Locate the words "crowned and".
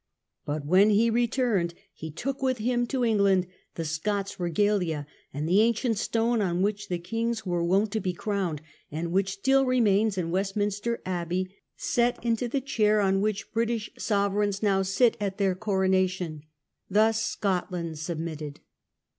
8.11-9.11